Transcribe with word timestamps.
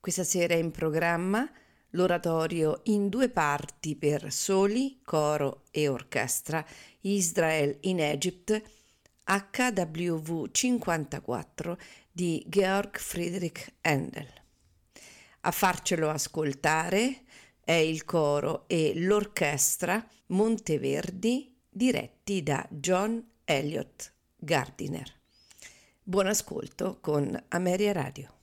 Questa 0.00 0.24
sera 0.24 0.54
è 0.54 0.56
in 0.56 0.70
programma 0.70 1.46
l'oratorio 1.90 2.80
in 2.84 3.10
due 3.10 3.28
parti 3.28 3.96
per 3.96 4.32
soli, 4.32 5.00
coro 5.04 5.64
e 5.70 5.88
orchestra 5.88 6.64
Israel 7.02 7.76
in 7.82 8.00
Egypt 8.00 8.62
HWV 9.24 10.50
54 10.50 11.78
di 12.10 12.42
Georg 12.48 12.96
Friedrich 12.96 13.74
Handel. 13.82 14.26
A 15.40 15.50
farcelo 15.50 16.08
ascoltare 16.08 17.24
è 17.60 17.72
il 17.72 18.06
coro 18.06 18.64
e 18.68 18.92
l'orchestra 18.96 20.02
Monteverdi 20.28 21.54
diretti 21.68 22.42
da 22.42 22.66
John 22.70 23.22
Elliot 23.44 24.14
Gardiner. 24.34 25.12
Buon 26.02 26.26
ascolto 26.26 27.00
con 27.00 27.38
Ameria 27.48 27.92
Radio. 27.92 28.39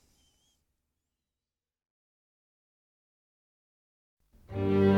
Thank 4.49 4.71
you. 4.71 4.96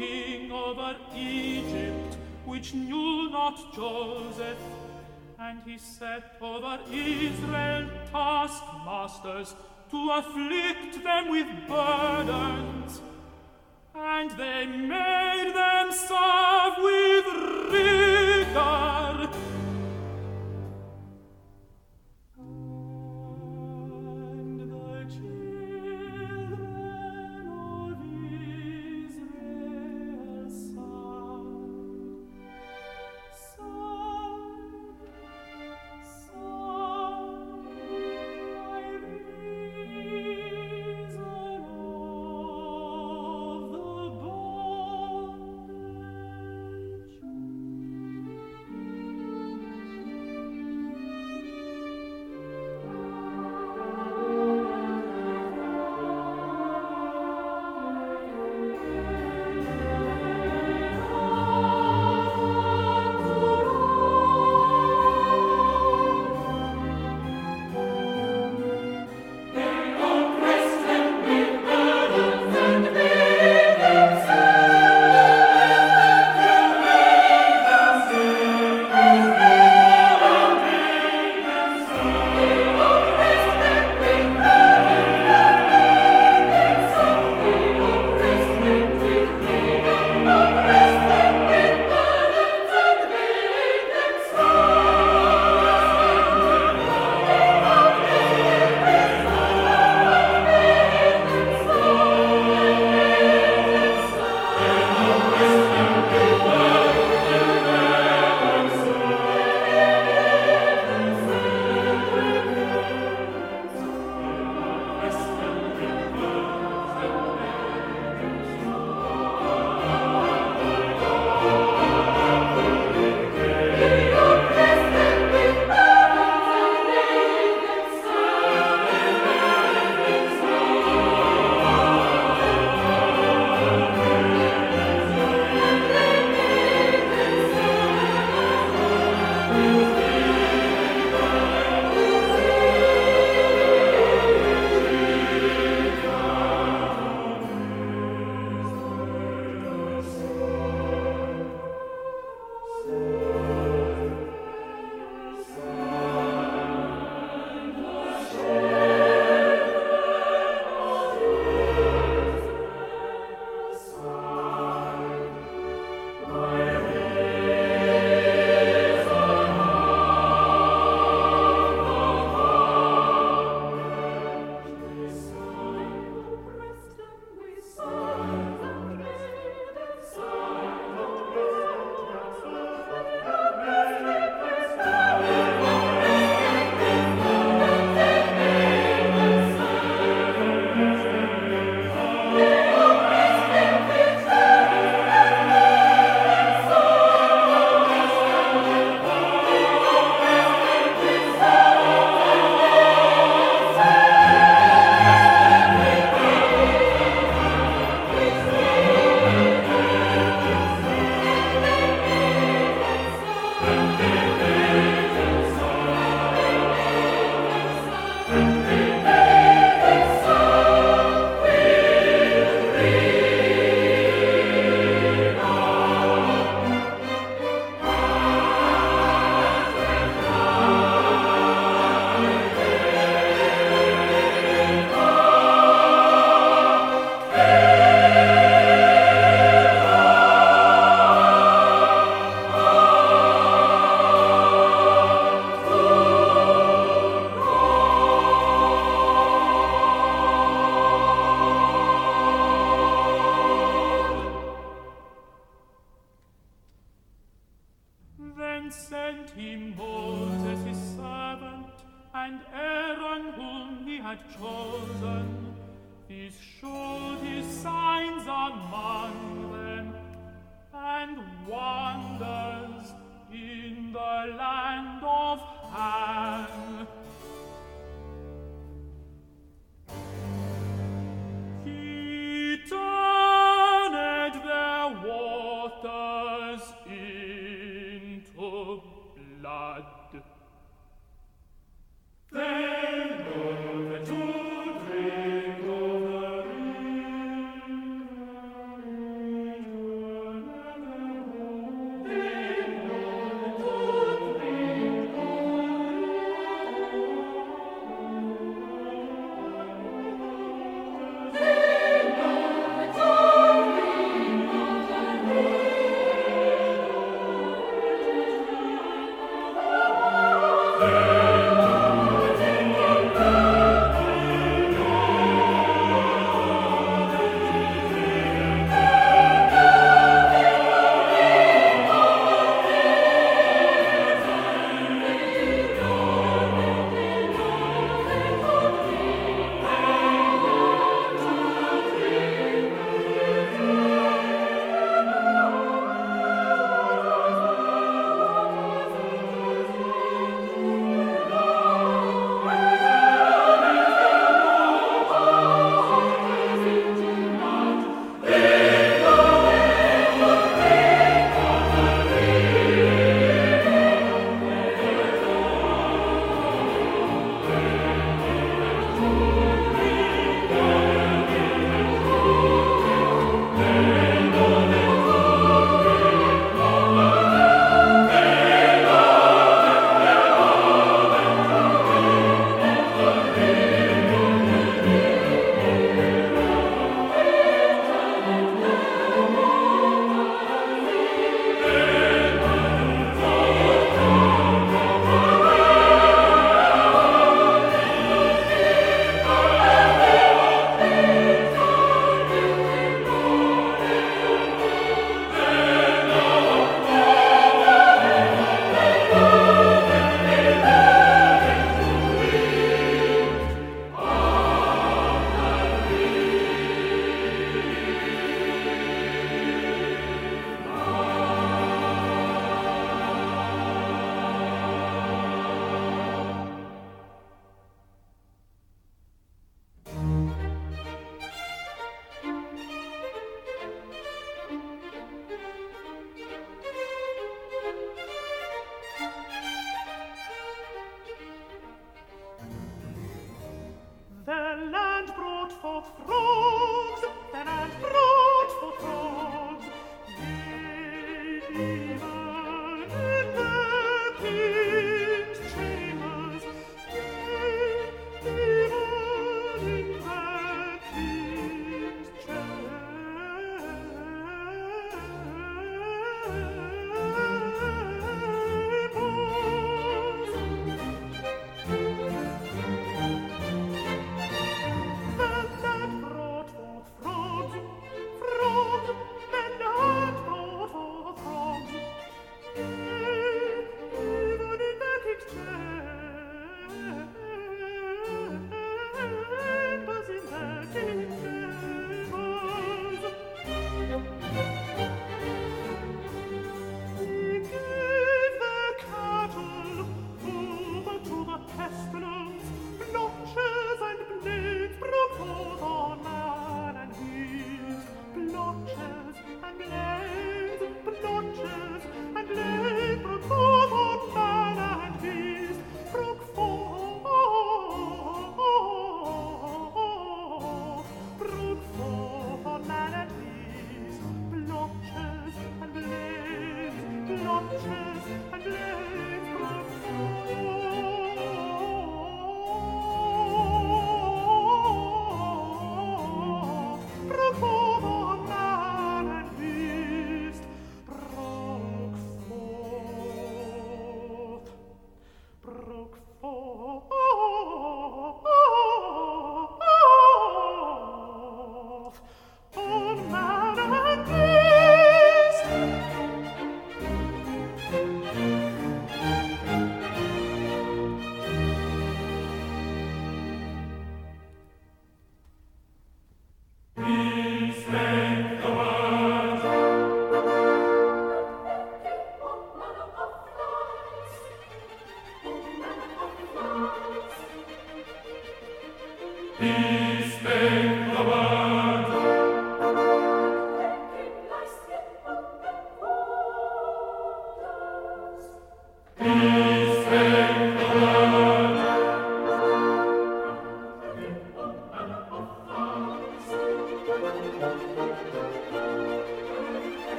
King 0.00 0.50
over 0.50 0.96
Egypt, 1.14 2.16
which 2.46 2.72
knew 2.74 3.30
not 3.30 3.56
Joseph. 3.74 4.58
And 5.38 5.60
he 5.66 5.76
set 5.78 6.36
over 6.40 6.78
Israel 6.90 7.88
taskmasters 8.10 9.54
to 9.90 10.10
afflict 10.20 11.02
them 11.02 11.30
with 11.30 11.48
burdens. 11.68 13.00
And 13.94 14.30
they 14.42 14.66
made 14.66 15.52
them 15.54 15.92
serve 15.92 16.49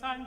sand 0.00 0.26